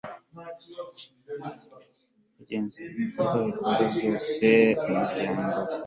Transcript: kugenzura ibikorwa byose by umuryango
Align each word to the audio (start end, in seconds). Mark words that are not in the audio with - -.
kugenzura 2.35 2.89
ibikorwa 2.95 3.71
byose 3.93 4.45
by 4.77 4.85
umuryango 4.91 5.43